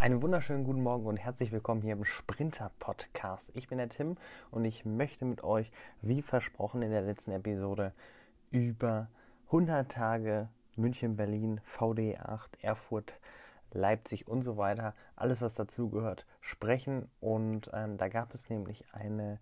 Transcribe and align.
Einen 0.00 0.22
wunderschönen 0.22 0.64
guten 0.64 0.82
Morgen 0.82 1.04
und 1.04 1.18
herzlich 1.18 1.52
willkommen 1.52 1.82
hier 1.82 1.92
im 1.92 2.06
Sprinter 2.06 2.70
Podcast. 2.78 3.50
Ich 3.52 3.68
bin 3.68 3.76
der 3.76 3.90
Tim 3.90 4.16
und 4.50 4.64
ich 4.64 4.86
möchte 4.86 5.26
mit 5.26 5.44
euch, 5.44 5.70
wie 6.00 6.22
versprochen 6.22 6.80
in 6.80 6.90
der 6.90 7.02
letzten 7.02 7.32
Episode, 7.32 7.92
über 8.50 9.08
100 9.48 9.92
Tage 9.92 10.48
München, 10.74 11.16
Berlin, 11.16 11.60
VD 11.64 12.18
8, 12.18 12.64
Erfurt, 12.64 13.12
Leipzig 13.72 14.26
und 14.26 14.40
so 14.40 14.56
weiter, 14.56 14.94
alles 15.16 15.42
was 15.42 15.54
dazugehört, 15.54 16.24
sprechen. 16.40 17.10
Und 17.20 17.70
ähm, 17.74 17.98
da 17.98 18.08
gab 18.08 18.32
es 18.32 18.48
nämlich 18.48 18.86
eine 18.94 19.38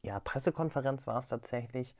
ja, 0.00 0.18
Pressekonferenz 0.18 1.06
war 1.06 1.18
es 1.18 1.28
tatsächlich. 1.28 1.94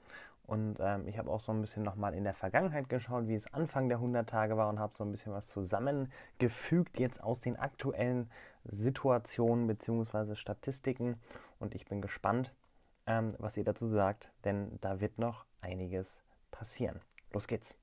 Und 0.44 0.78
ähm, 0.80 1.06
ich 1.06 1.18
habe 1.18 1.30
auch 1.30 1.40
so 1.40 1.52
ein 1.52 1.60
bisschen 1.60 1.82
nochmal 1.82 2.14
in 2.14 2.24
der 2.24 2.34
Vergangenheit 2.34 2.88
geschaut, 2.88 3.28
wie 3.28 3.34
es 3.34 3.52
Anfang 3.54 3.88
der 3.88 3.98
100 3.98 4.28
Tage 4.28 4.56
war 4.56 4.68
und 4.68 4.78
habe 4.78 4.94
so 4.94 5.04
ein 5.04 5.10
bisschen 5.10 5.32
was 5.32 5.46
zusammengefügt 5.46 6.98
jetzt 6.98 7.22
aus 7.22 7.40
den 7.40 7.56
aktuellen 7.56 8.30
Situationen 8.64 9.66
bzw. 9.66 10.34
Statistiken. 10.34 11.20
Und 11.58 11.74
ich 11.74 11.86
bin 11.86 12.00
gespannt, 12.02 12.52
ähm, 13.06 13.34
was 13.38 13.56
ihr 13.56 13.64
dazu 13.64 13.86
sagt, 13.86 14.32
denn 14.44 14.78
da 14.80 15.00
wird 15.00 15.18
noch 15.18 15.46
einiges 15.60 16.22
passieren. 16.50 17.00
Los 17.32 17.46
geht's! 17.46 17.81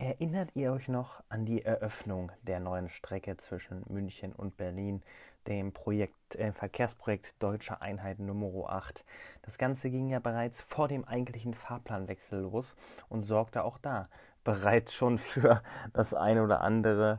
Erinnert 0.00 0.56
ihr 0.56 0.72
euch 0.72 0.88
noch 0.88 1.22
an 1.28 1.44
die 1.44 1.62
Eröffnung 1.62 2.32
der 2.40 2.58
neuen 2.58 2.88
Strecke 2.88 3.36
zwischen 3.36 3.84
München 3.86 4.32
und 4.32 4.56
Berlin, 4.56 5.02
dem 5.46 5.74
Projekt, 5.74 6.36
äh, 6.36 6.52
Verkehrsprojekt 6.52 7.34
Deutsche 7.42 7.82
Einheit 7.82 8.18
Nummer 8.18 8.70
8? 8.70 9.04
Das 9.42 9.58
Ganze 9.58 9.90
ging 9.90 10.08
ja 10.08 10.18
bereits 10.18 10.62
vor 10.62 10.88
dem 10.88 11.04
eigentlichen 11.04 11.52
Fahrplanwechsel 11.52 12.40
los 12.40 12.76
und 13.10 13.24
sorgte 13.24 13.62
auch 13.62 13.76
da 13.76 14.08
bereits 14.42 14.94
schon 14.94 15.18
für 15.18 15.62
das 15.92 16.14
eine 16.14 16.44
oder 16.44 16.62
andere, 16.62 17.18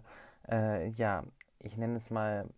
äh, 0.50 0.88
ja, 0.88 1.24
ich 1.60 1.78
nenne 1.78 1.98
es 1.98 2.10
mal, 2.10 2.50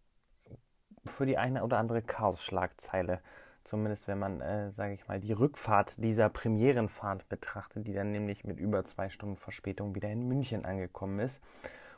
für 1.03 1.25
die 1.25 1.37
eine 1.37 1.65
oder 1.65 1.79
andere 1.79 2.01
Chaos-Schlagzeile 2.01 3.19
Zumindest 3.63 4.07
wenn 4.07 4.19
man, 4.19 4.41
äh, 4.41 4.71
sage 4.71 4.93
ich 4.93 5.07
mal, 5.07 5.19
die 5.19 5.31
Rückfahrt 5.31 6.03
dieser 6.03 6.29
Premierenfahrt 6.29 7.29
betrachtet, 7.29 7.87
die 7.87 7.93
dann 7.93 8.11
nämlich 8.11 8.43
mit 8.43 8.59
über 8.59 8.83
zwei 8.83 9.09
Stunden 9.09 9.37
Verspätung 9.37 9.95
wieder 9.95 10.09
in 10.09 10.27
München 10.27 10.65
angekommen 10.65 11.19
ist. 11.19 11.41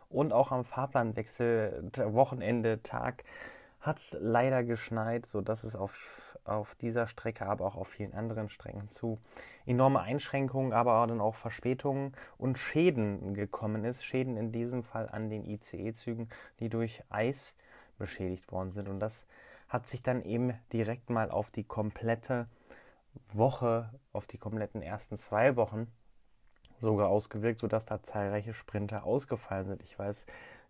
Und 0.09 0.31
auch 0.31 0.51
am 0.51 0.63
Fahrplanwechsel, 0.63 1.91
Wochenende, 2.05 2.83
Tag, 2.83 3.23
hat 3.81 3.97
es 3.97 4.15
leider 4.19 4.63
geschneit, 4.63 5.25
sodass 5.25 5.63
es 5.63 5.75
auf, 5.75 5.93
auf 6.43 6.75
dieser 6.75 7.07
Strecke, 7.07 7.45
aber 7.45 7.65
auch 7.65 7.75
auf 7.75 7.87
vielen 7.87 8.13
anderen 8.13 8.49
Strecken 8.49 8.89
zu 8.89 9.19
enorme 9.65 10.01
Einschränkungen, 10.01 10.73
aber 10.73 11.05
dann 11.07 11.21
auch 11.21 11.35
Verspätungen 11.35 12.13
und 12.37 12.57
Schäden 12.57 13.33
gekommen 13.33 13.85
ist. 13.85 14.03
Schäden 14.03 14.37
in 14.37 14.51
diesem 14.51 14.83
Fall 14.83 15.09
an 15.09 15.29
den 15.29 15.45
ICE-Zügen, 15.45 16.29
die 16.59 16.69
durch 16.69 17.03
Eis 17.09 17.55
beschädigt 17.97 18.51
worden 18.51 18.71
sind. 18.71 18.87
Und 18.89 18.99
das 18.99 19.25
hat 19.75 19.89
sich 19.89 20.01
dann 20.01 20.23
eben 20.23 20.53
direkt 20.71 21.09
mal 21.09 21.29
auf 21.29 21.49
die 21.51 21.65
komplette 21.65 22.47
Woche, 23.33 23.89
auf 24.13 24.25
die 24.25 24.37
kompletten 24.37 24.81
ersten 24.81 25.17
zwei 25.17 25.57
Wochen 25.57 25.91
sogar 26.79 27.09
ausgewirkt, 27.09 27.59
sodass 27.59 27.85
da 27.85 28.01
zahlreiche 28.01 28.53
Sprinter 28.53 29.03
ausgefallen 29.03 29.67
sind. 29.67 29.83
Ich 29.83 29.99
weiß 29.99 30.25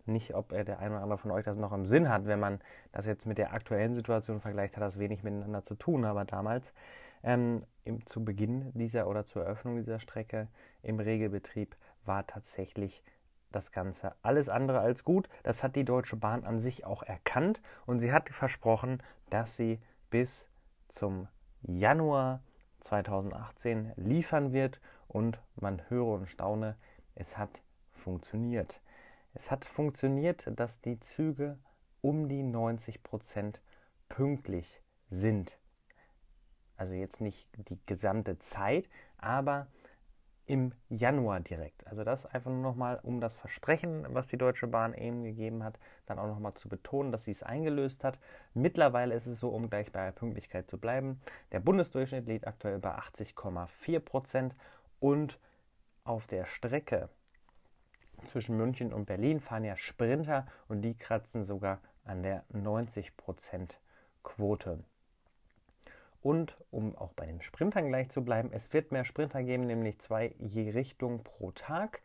nicht, 0.06 0.34
ob 0.34 0.48
der 0.48 0.80
eine 0.80 0.94
oder 0.94 1.02
andere 1.04 1.18
von 1.18 1.30
euch 1.30 1.44
das 1.44 1.56
noch 1.56 1.72
im 1.72 1.86
Sinn 1.86 2.08
hat. 2.08 2.26
Wenn 2.26 2.40
man 2.40 2.60
das 2.90 3.06
jetzt 3.06 3.26
mit 3.26 3.38
der 3.38 3.52
aktuellen 3.52 3.94
Situation 3.94 4.40
vergleicht, 4.40 4.76
hat 4.76 4.82
das 4.82 4.98
wenig 4.98 5.22
miteinander 5.22 5.62
zu 5.62 5.76
tun. 5.76 6.04
Aber 6.04 6.24
damals, 6.24 6.72
ähm, 7.22 7.64
im, 7.84 8.04
zu 8.06 8.24
Beginn 8.24 8.72
dieser 8.74 9.06
oder 9.06 9.24
zur 9.24 9.44
Eröffnung 9.44 9.76
dieser 9.76 10.00
Strecke 10.00 10.48
im 10.82 10.98
Regelbetrieb, 10.98 11.76
war 12.04 12.26
tatsächlich 12.26 13.04
das 13.56 13.72
Ganze 13.72 14.14
alles 14.22 14.48
andere 14.50 14.80
als 14.80 15.02
gut. 15.02 15.28
Das 15.42 15.64
hat 15.64 15.76
die 15.76 15.84
Deutsche 15.84 16.16
Bahn 16.16 16.44
an 16.44 16.60
sich 16.60 16.84
auch 16.84 17.02
erkannt 17.02 17.62
und 17.86 18.00
sie 18.00 18.12
hat 18.12 18.28
versprochen, 18.28 19.02
dass 19.30 19.56
sie 19.56 19.80
bis 20.10 20.46
zum 20.88 21.26
Januar 21.62 22.42
2018 22.80 23.92
liefern 23.96 24.52
wird 24.52 24.80
und 25.08 25.40
man 25.56 25.80
höre 25.88 26.06
und 26.06 26.28
staune, 26.28 26.76
es 27.14 27.38
hat 27.38 27.62
funktioniert. 27.92 28.80
Es 29.32 29.50
hat 29.50 29.64
funktioniert, 29.64 30.50
dass 30.54 30.82
die 30.82 31.00
Züge 31.00 31.58
um 32.02 32.28
die 32.28 32.42
90 32.42 33.02
Prozent 33.02 33.62
pünktlich 34.10 34.82
sind. 35.10 35.58
Also 36.76 36.92
jetzt 36.92 37.22
nicht 37.22 37.48
die 37.70 37.78
gesamte 37.86 38.38
Zeit, 38.38 38.86
aber 39.16 39.66
im 40.46 40.72
Januar 40.88 41.40
direkt. 41.40 41.86
Also 41.86 42.04
das 42.04 42.24
einfach 42.24 42.50
nur 42.50 42.62
nochmal, 42.62 43.00
um 43.02 43.20
das 43.20 43.34
Versprechen, 43.34 44.06
was 44.10 44.28
die 44.28 44.38
Deutsche 44.38 44.68
Bahn 44.68 44.94
eben 44.94 45.24
gegeben 45.24 45.64
hat, 45.64 45.78
dann 46.06 46.18
auch 46.18 46.28
nochmal 46.28 46.54
zu 46.54 46.68
betonen, 46.68 47.10
dass 47.10 47.24
sie 47.24 47.32
es 47.32 47.42
eingelöst 47.42 48.04
hat. 48.04 48.18
Mittlerweile 48.54 49.14
ist 49.14 49.26
es 49.26 49.40
so, 49.40 49.48
um 49.48 49.68
gleich 49.68 49.90
bei 49.90 50.04
der 50.04 50.12
Pünktlichkeit 50.12 50.68
zu 50.68 50.78
bleiben, 50.78 51.20
der 51.52 51.60
Bundesdurchschnitt 51.60 52.26
liegt 52.26 52.46
aktuell 52.46 52.78
bei 52.78 52.94
80,4 52.96 53.98
Prozent 54.00 54.54
und 55.00 55.38
auf 56.04 56.28
der 56.28 56.46
Strecke 56.46 57.08
zwischen 58.24 58.56
München 58.56 58.92
und 58.92 59.06
Berlin 59.06 59.40
fahren 59.40 59.64
ja 59.64 59.76
Sprinter 59.76 60.46
und 60.68 60.82
die 60.82 60.96
kratzen 60.96 61.44
sogar 61.44 61.80
an 62.04 62.22
der 62.22 62.44
90 62.50 63.16
Prozent 63.16 63.80
Quote. 64.22 64.84
Und 66.26 66.56
um 66.72 66.96
auch 66.96 67.12
bei 67.12 67.24
den 67.24 67.40
Sprintern 67.40 67.86
gleich 67.86 68.08
zu 68.08 68.24
bleiben, 68.24 68.50
es 68.52 68.72
wird 68.72 68.90
mehr 68.90 69.04
Sprinter 69.04 69.44
geben, 69.44 69.68
nämlich 69.68 70.00
zwei 70.00 70.34
je 70.40 70.70
Richtung 70.70 71.22
pro 71.22 71.52
Tag 71.52 72.02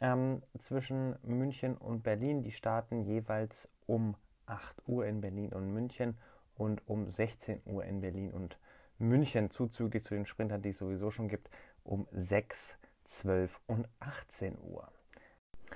ähm, 0.00 0.42
zwischen 0.58 1.14
München 1.22 1.76
und 1.76 2.02
Berlin. 2.02 2.42
Die 2.42 2.50
starten 2.50 3.04
jeweils 3.04 3.68
um 3.86 4.16
8 4.46 4.82
Uhr 4.88 5.06
in 5.06 5.20
Berlin 5.20 5.52
und 5.52 5.72
München 5.72 6.18
und 6.56 6.82
um 6.88 7.08
16 7.08 7.62
Uhr 7.64 7.84
in 7.84 8.00
Berlin 8.00 8.32
und 8.32 8.58
München, 8.98 9.50
zuzüglich 9.50 10.02
zu 10.02 10.14
den 10.14 10.26
Sprintern, 10.26 10.60
die 10.62 10.70
es 10.70 10.78
sowieso 10.78 11.12
schon 11.12 11.28
gibt, 11.28 11.48
um 11.84 12.08
6, 12.10 12.76
12 13.04 13.60
und 13.68 13.88
18 14.00 14.58
Uhr. 14.60 14.90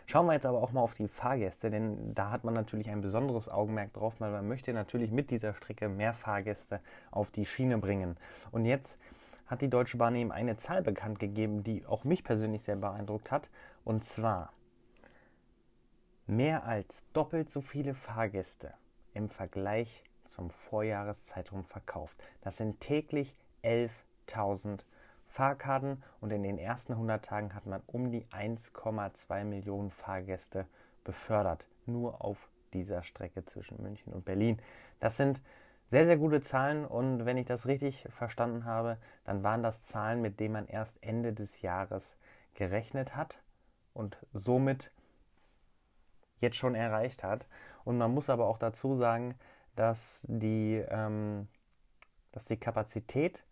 Schauen 0.06 0.26
wir 0.26 0.34
jetzt 0.34 0.46
aber 0.46 0.62
auch 0.62 0.72
mal 0.72 0.80
auf 0.80 0.94
die 0.94 1.08
Fahrgäste, 1.08 1.70
denn 1.70 2.14
da 2.14 2.30
hat 2.30 2.44
man 2.44 2.54
natürlich 2.54 2.90
ein 2.90 3.00
besonderes 3.00 3.48
Augenmerk 3.48 3.92
drauf, 3.92 4.14
weil 4.18 4.30
man 4.30 4.48
möchte 4.48 4.72
natürlich 4.72 5.10
mit 5.10 5.30
dieser 5.30 5.54
Strecke 5.54 5.88
mehr 5.88 6.14
Fahrgäste 6.14 6.80
auf 7.10 7.30
die 7.30 7.46
Schiene 7.46 7.78
bringen. 7.78 8.16
Und 8.50 8.64
jetzt 8.64 8.98
hat 9.46 9.60
die 9.60 9.68
Deutsche 9.68 9.98
Bahn 9.98 10.14
eben 10.16 10.32
eine 10.32 10.56
Zahl 10.56 10.82
bekannt 10.82 11.18
gegeben, 11.18 11.62
die 11.62 11.84
auch 11.86 12.04
mich 12.04 12.24
persönlich 12.24 12.62
sehr 12.62 12.76
beeindruckt 12.76 13.30
hat. 13.30 13.48
Und 13.84 14.04
zwar 14.04 14.52
mehr 16.26 16.64
als 16.64 17.02
doppelt 17.12 17.50
so 17.50 17.60
viele 17.60 17.94
Fahrgäste 17.94 18.72
im 19.14 19.28
Vergleich 19.28 20.04
zum 20.30 20.50
Vorjahreszeitraum 20.50 21.64
verkauft. 21.64 22.16
Das 22.40 22.56
sind 22.56 22.80
täglich 22.80 23.34
11.000 23.62 24.80
Fahrkarten 25.32 26.02
und 26.20 26.30
in 26.30 26.42
den 26.42 26.58
ersten 26.58 26.92
100 26.92 27.24
Tagen 27.24 27.54
hat 27.54 27.64
man 27.64 27.82
um 27.86 28.10
die 28.10 28.26
1,2 28.26 29.44
Millionen 29.44 29.90
Fahrgäste 29.90 30.66
befördert, 31.04 31.66
nur 31.86 32.22
auf 32.22 32.50
dieser 32.74 33.02
Strecke 33.02 33.44
zwischen 33.46 33.82
München 33.82 34.12
und 34.12 34.26
Berlin. 34.26 34.60
Das 35.00 35.16
sind 35.16 35.40
sehr, 35.88 36.04
sehr 36.04 36.18
gute 36.18 36.42
Zahlen 36.42 36.84
und 36.84 37.24
wenn 37.24 37.38
ich 37.38 37.46
das 37.46 37.66
richtig 37.66 38.06
verstanden 38.10 38.66
habe, 38.66 38.98
dann 39.24 39.42
waren 39.42 39.62
das 39.62 39.80
Zahlen, 39.82 40.20
mit 40.20 40.38
denen 40.38 40.52
man 40.52 40.66
erst 40.68 41.02
Ende 41.02 41.32
des 41.32 41.62
Jahres 41.62 42.18
gerechnet 42.54 43.16
hat 43.16 43.38
und 43.94 44.18
somit 44.34 44.90
jetzt 46.36 46.56
schon 46.56 46.74
erreicht 46.74 47.24
hat. 47.24 47.46
Und 47.84 47.96
man 47.96 48.12
muss 48.12 48.28
aber 48.28 48.46
auch 48.46 48.58
dazu 48.58 48.96
sagen, 48.96 49.34
dass 49.76 50.26
die, 50.28 50.84
ähm, 50.88 51.48
dass 52.32 52.44
die 52.44 52.58
Kapazität 52.58 53.42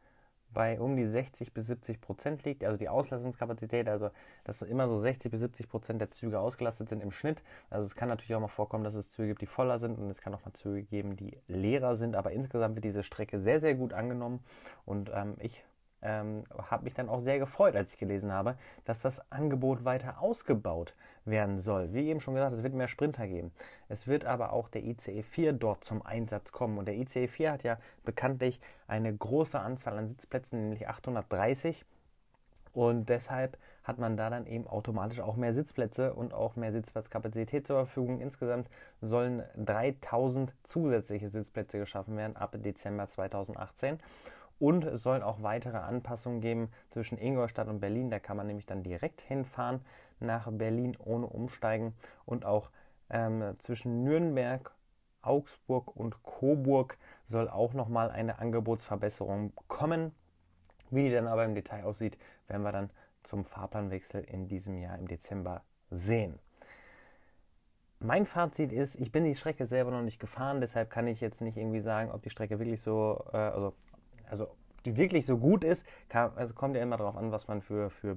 bei 0.52 0.80
um 0.80 0.96
die 0.96 1.06
60 1.06 1.52
bis 1.52 1.66
70 1.66 2.00
Prozent 2.00 2.44
liegt, 2.44 2.64
also 2.64 2.76
die 2.76 2.88
Auslastungskapazität, 2.88 3.88
also 3.88 4.10
dass 4.44 4.62
immer 4.62 4.88
so 4.88 4.98
60 4.98 5.30
bis 5.30 5.40
70 5.40 5.68
Prozent 5.68 6.00
der 6.00 6.10
Züge 6.10 6.40
ausgelastet 6.40 6.88
sind 6.88 7.02
im 7.02 7.10
Schnitt. 7.10 7.42
Also 7.70 7.86
es 7.86 7.94
kann 7.94 8.08
natürlich 8.08 8.34
auch 8.34 8.40
mal 8.40 8.48
vorkommen, 8.48 8.84
dass 8.84 8.94
es 8.94 9.10
Züge 9.10 9.28
gibt, 9.28 9.42
die 9.42 9.46
voller 9.46 9.78
sind 9.78 9.98
und 9.98 10.10
es 10.10 10.20
kann 10.20 10.34
auch 10.34 10.44
mal 10.44 10.52
Züge 10.52 10.82
geben, 10.82 11.16
die 11.16 11.38
leerer 11.48 11.96
sind, 11.96 12.16
aber 12.16 12.32
insgesamt 12.32 12.74
wird 12.74 12.84
diese 12.84 13.02
Strecke 13.02 13.40
sehr, 13.40 13.60
sehr 13.60 13.74
gut 13.74 13.92
angenommen 13.92 14.40
und 14.84 15.10
ähm, 15.14 15.36
ich 15.38 15.62
ähm, 16.02 16.44
habe 16.70 16.84
mich 16.84 16.94
dann 16.94 17.08
auch 17.08 17.20
sehr 17.20 17.38
gefreut, 17.38 17.76
als 17.76 17.92
ich 17.92 17.98
gelesen 17.98 18.32
habe, 18.32 18.56
dass 18.84 19.00
das 19.02 19.20
Angebot 19.30 19.84
weiter 19.84 20.20
ausgebaut 20.20 20.94
werden 21.24 21.58
soll. 21.58 21.92
Wie 21.92 22.08
eben 22.08 22.20
schon 22.20 22.34
gesagt, 22.34 22.54
es 22.54 22.62
wird 22.62 22.74
mehr 22.74 22.88
Sprinter 22.88 23.26
geben. 23.26 23.52
Es 23.88 24.06
wird 24.06 24.24
aber 24.24 24.52
auch 24.52 24.68
der 24.68 24.84
ICE 24.84 25.22
4 25.22 25.52
dort 25.52 25.84
zum 25.84 26.04
Einsatz 26.04 26.52
kommen. 26.52 26.78
Und 26.78 26.86
der 26.86 26.96
ICE 26.96 27.28
4 27.28 27.52
hat 27.52 27.62
ja 27.62 27.78
bekanntlich 28.04 28.60
eine 28.86 29.14
große 29.14 29.58
Anzahl 29.58 29.98
an 29.98 30.08
Sitzplätzen, 30.08 30.60
nämlich 30.60 30.88
830. 30.88 31.84
Und 32.72 33.08
deshalb 33.08 33.58
hat 33.82 33.98
man 33.98 34.16
da 34.16 34.30
dann 34.30 34.46
eben 34.46 34.66
automatisch 34.68 35.20
auch 35.20 35.36
mehr 35.36 35.54
Sitzplätze 35.54 36.14
und 36.14 36.32
auch 36.32 36.54
mehr 36.56 36.72
Sitzplatzkapazität 36.72 37.66
zur 37.66 37.76
Verfügung. 37.76 38.20
Insgesamt 38.20 38.68
sollen 39.00 39.42
3000 39.56 40.52
zusätzliche 40.62 41.30
Sitzplätze 41.30 41.78
geschaffen 41.78 42.16
werden 42.16 42.36
ab 42.36 42.54
Dezember 42.58 43.08
2018. 43.08 43.98
Und 44.60 44.84
es 44.84 45.02
sollen 45.02 45.24
auch 45.24 45.42
weitere 45.42 45.78
Anpassungen 45.78 46.40
geben 46.40 46.70
zwischen 46.90 47.18
Ingolstadt 47.18 47.66
und 47.66 47.80
Berlin. 47.80 48.10
Da 48.10 48.20
kann 48.20 48.36
man 48.36 48.46
nämlich 48.46 48.66
dann 48.66 48.84
direkt 48.84 49.20
hinfahren 49.22 49.80
nach 50.20 50.48
Berlin 50.52 50.96
ohne 51.04 51.26
umsteigen. 51.26 51.94
Und 52.24 52.44
auch 52.44 52.70
Ähm, 53.12 53.56
zwischen 53.58 54.04
Nürnberg, 54.04 54.70
Augsburg 55.20 55.96
und 55.96 56.22
Coburg 56.22 56.96
soll 57.26 57.48
auch 57.48 57.74
nochmal 57.74 58.08
eine 58.08 58.38
Angebotsverbesserung 58.38 59.52
kommen. 59.66 60.12
Wie 60.90 61.08
die 61.08 61.10
dann 61.10 61.26
aber 61.26 61.44
im 61.44 61.56
Detail 61.56 61.82
aussieht, 61.82 62.16
werden 62.46 62.62
wir 62.62 62.70
dann 62.70 62.88
zum 63.24 63.44
Fahrplanwechsel 63.44 64.22
in 64.22 64.46
diesem 64.46 64.78
Jahr 64.78 64.96
im 64.96 65.08
Dezember 65.08 65.62
sehen. 65.90 66.38
Mein 67.98 68.26
Fazit 68.26 68.72
ist, 68.72 68.94
ich 68.94 69.10
bin 69.10 69.24
die 69.24 69.34
Strecke 69.34 69.66
selber 69.66 69.90
noch 69.90 70.02
nicht 70.02 70.20
gefahren, 70.20 70.60
deshalb 70.60 70.88
kann 70.88 71.08
ich 71.08 71.20
jetzt 71.20 71.40
nicht 71.42 71.56
irgendwie 71.56 71.80
sagen, 71.80 72.12
ob 72.12 72.22
die 72.22 72.30
Strecke 72.30 72.60
wirklich 72.60 72.80
so, 72.80 73.24
äh, 73.32 73.38
also, 73.38 73.74
also 74.30 74.48
die 74.84 74.96
wirklich 74.96 75.26
so 75.26 75.36
gut 75.38 75.64
ist. 75.64 75.84
Kann, 76.08 76.32
also 76.36 76.54
kommt 76.54 76.76
ja 76.76 76.82
immer 76.82 76.96
darauf 76.96 77.16
an, 77.16 77.32
was 77.32 77.48
man 77.48 77.60
für, 77.60 77.90
für, 77.90 78.16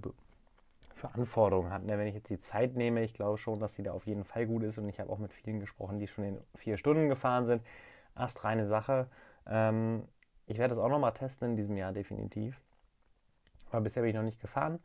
für 0.95 1.13
Anforderungen 1.13 1.71
hat. 1.71 1.83
Ne? 1.83 1.97
Wenn 1.97 2.07
ich 2.07 2.15
jetzt 2.15 2.29
die 2.29 2.39
Zeit 2.39 2.75
nehme, 2.75 3.03
ich 3.03 3.13
glaube 3.13 3.37
schon, 3.37 3.59
dass 3.59 3.75
die 3.75 3.83
da 3.83 3.91
auf 3.91 4.05
jeden 4.05 4.23
Fall 4.23 4.45
gut 4.45 4.63
ist 4.63 4.77
und 4.77 4.87
ich 4.87 4.99
habe 4.99 5.11
auch 5.11 5.19
mit 5.19 5.33
vielen 5.33 5.59
gesprochen, 5.59 5.99
die 5.99 6.07
schon 6.07 6.23
in 6.23 6.37
vier 6.55 6.77
Stunden 6.77 7.09
gefahren 7.09 7.45
sind. 7.45 7.61
Astreine 8.15 8.67
Sache. 8.67 9.07
Ähm, 9.47 10.07
ich 10.45 10.57
werde 10.57 10.75
das 10.75 10.83
auch 10.83 10.89
nochmal 10.89 11.13
testen 11.13 11.51
in 11.51 11.55
diesem 11.55 11.77
Jahr 11.77 11.93
definitiv. 11.93 12.59
Aber 13.71 13.81
bisher 13.81 14.03
bin 14.03 14.09
ich 14.09 14.15
noch 14.15 14.23
nicht 14.23 14.39
gefahren. 14.39 14.79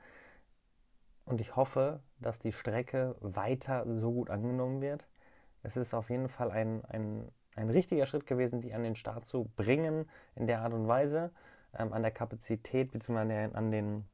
Und 1.26 1.42
ich 1.42 1.56
hoffe, 1.56 2.00
dass 2.20 2.38
die 2.38 2.52
Strecke 2.52 3.14
weiter 3.20 3.84
so 4.00 4.12
gut 4.12 4.30
angenommen 4.30 4.80
wird. 4.80 5.06
Es 5.62 5.76
ist 5.76 5.92
auf 5.92 6.08
jeden 6.08 6.28
Fall 6.28 6.50
ein, 6.50 6.84
ein, 6.86 7.30
ein 7.58 7.70
richtiger 7.70 8.06
Schritt 8.06 8.26
gewesen, 8.26 8.60
die 8.60 8.72
an 8.72 8.82
den 8.82 8.94
Start 8.94 9.26
zu 9.26 9.50
bringen 9.56 10.08
in 10.36 10.46
der 10.46 10.60
Art 10.60 10.72
und 10.72 10.86
Weise, 10.86 11.30
ähm, 11.76 11.92
an 11.92 12.02
der 12.02 12.12
Kapazität 12.12 12.92
bzw. 12.92 13.50
An, 13.52 13.70
den, 13.70 14.04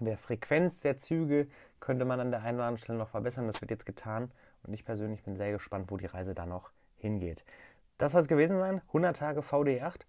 der 0.00 0.18
Frequenz 0.18 0.80
der 0.80 0.98
Züge 0.98 1.46
könnte 1.78 2.04
man 2.04 2.20
an 2.20 2.30
der 2.30 2.42
einen 2.42 2.58
oder 2.58 2.66
anderen 2.66 2.78
Stelle 2.78 2.98
noch 2.98 3.08
verbessern. 3.08 3.46
Das 3.46 3.60
wird 3.60 3.70
jetzt 3.70 3.86
getan 3.86 4.30
und 4.64 4.74
ich 4.74 4.84
persönlich 4.84 5.22
bin 5.22 5.36
sehr 5.36 5.52
gespannt, 5.52 5.90
wo 5.90 5.96
die 5.96 6.06
Reise 6.06 6.34
da 6.34 6.44
noch 6.44 6.70
hingeht. 6.96 7.44
Das 7.98 8.12
soll 8.12 8.22
es 8.22 8.28
gewesen 8.28 8.58
sein. 8.58 8.82
100 8.88 9.16
Tage 9.16 9.40
VD8. 9.40 10.00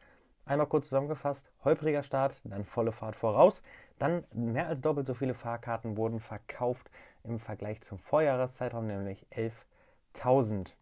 Einmal 0.46 0.68
kurz 0.68 0.90
zusammengefasst, 0.90 1.52
holpriger 1.64 2.02
Start, 2.02 2.42
dann 2.44 2.66
volle 2.66 2.92
Fahrt 2.92 3.16
voraus. 3.16 3.62
Dann 4.00 4.24
mehr 4.34 4.68
als 4.68 4.82
doppelt 4.82 5.06
so 5.06 5.14
viele 5.14 5.36
Fahrkarten 5.36 5.96
wurden 5.96 6.20
verkauft 6.20 6.90
im 7.24 7.38
Vergleich 7.38 7.82
zum 7.82 8.00
Vorjahreszeitraum, 8.00 8.88
nämlich 8.88 9.28
11.000. 9.32 10.74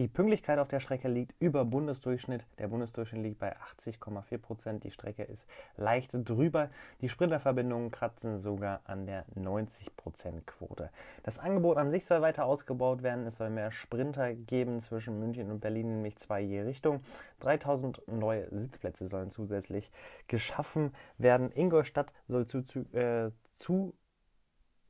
Die 0.00 0.08
Pünktlichkeit 0.08 0.58
auf 0.58 0.68
der 0.68 0.80
Strecke 0.80 1.08
liegt 1.08 1.34
über 1.40 1.66
Bundesdurchschnitt. 1.66 2.46
Der 2.58 2.68
Bundesdurchschnitt 2.68 3.22
liegt 3.22 3.38
bei 3.38 3.54
80,4 3.58 4.38
Prozent. 4.38 4.82
Die 4.82 4.90
Strecke 4.90 5.24
ist 5.24 5.46
leicht 5.76 6.12
drüber. 6.14 6.70
Die 7.02 7.10
Sprinterverbindungen 7.10 7.90
kratzen 7.90 8.40
sogar 8.40 8.80
an 8.84 9.04
der 9.04 9.26
90 9.34 9.94
Prozent 9.96 10.46
Quote. 10.46 10.88
Das 11.22 11.38
Angebot 11.38 11.76
an 11.76 11.90
sich 11.90 12.06
soll 12.06 12.22
weiter 12.22 12.46
ausgebaut 12.46 13.02
werden. 13.02 13.26
Es 13.26 13.36
soll 13.36 13.50
mehr 13.50 13.72
Sprinter 13.72 14.32
geben 14.32 14.80
zwischen 14.80 15.20
München 15.20 15.50
und 15.50 15.60
Berlin, 15.60 15.96
nämlich 15.96 16.16
zwei 16.16 16.40
je 16.40 16.62
Richtung. 16.62 17.02
3000 17.40 18.00
neue 18.08 18.48
Sitzplätze 18.48 19.06
sollen 19.06 19.30
zusätzlich 19.30 19.92
geschaffen 20.28 20.94
werden. 21.18 21.52
Ingolstadt 21.52 22.10
soll 22.26 22.46
zu, 22.46 22.62
zu, 22.62 22.90
äh, 22.94 23.32
zu 23.54 23.92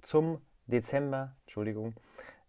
zum 0.03 0.41
Dezember, 0.69 1.35
Entschuldigung, 1.47 1.95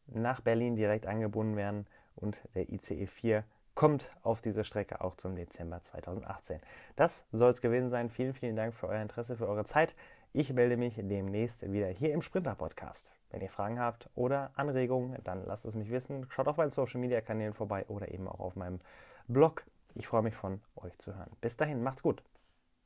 nach 0.05 0.41
Berlin 0.41 0.75
direkt 0.75 1.07
angebunden 1.07 1.55
werden 1.55 1.87
und 2.21 2.37
der 2.55 2.71
ICE 2.71 3.07
4 3.07 3.43
kommt 3.75 4.09
auf 4.23 4.41
diese 4.41 4.63
Strecke 4.63 5.01
auch 5.01 5.15
zum 5.15 5.35
Dezember 5.35 5.81
2018. 5.91 6.59
Das 6.95 7.23
soll 7.31 7.51
es 7.51 7.61
gewesen 7.61 7.89
sein. 7.89 8.09
Vielen, 8.09 8.33
vielen 8.33 8.55
Dank 8.55 8.73
für 8.73 8.87
euer 8.87 9.01
Interesse, 9.01 9.37
für 9.37 9.47
eure 9.47 9.65
Zeit. 9.65 9.95
Ich 10.33 10.53
melde 10.53 10.77
mich 10.77 10.95
demnächst 10.95 11.61
wieder 11.71 11.87
hier 11.87 12.13
im 12.13 12.21
Sprinter 12.21 12.55
Podcast. 12.55 13.09
Wenn 13.31 13.41
ihr 13.41 13.49
Fragen 13.49 13.79
habt 13.79 14.09
oder 14.15 14.51
Anregungen, 14.55 15.17
dann 15.23 15.45
lasst 15.45 15.65
es 15.65 15.75
mich 15.75 15.89
wissen. 15.89 16.25
Schaut 16.29 16.47
auf 16.47 16.57
meinen 16.57 16.71
Social 16.71 16.99
Media 16.99 17.21
Kanälen 17.21 17.53
vorbei 17.53 17.85
oder 17.87 18.11
eben 18.11 18.27
auch 18.27 18.39
auf 18.39 18.55
meinem 18.55 18.79
Blog. 19.27 19.65
Ich 19.95 20.07
freue 20.07 20.21
mich 20.21 20.35
von 20.35 20.61
euch 20.75 20.97
zu 20.99 21.15
hören. 21.15 21.31
Bis 21.41 21.57
dahin, 21.57 21.81
macht's 21.83 22.03
gut. 22.03 22.23